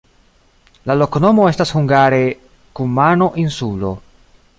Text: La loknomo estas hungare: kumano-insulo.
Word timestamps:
La 0.91 0.95
loknomo 1.01 1.45
estas 1.49 1.73
hungare: 1.77 2.21
kumano-insulo. 2.81 3.93